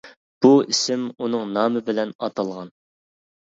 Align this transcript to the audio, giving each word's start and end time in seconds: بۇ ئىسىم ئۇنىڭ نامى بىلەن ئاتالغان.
بۇ 0.45 0.49
ئىسىم 0.73 1.03
ئۇنىڭ 1.19 1.53
نامى 1.59 1.85
بىلەن 1.91 2.17
ئاتالغان. 2.29 2.75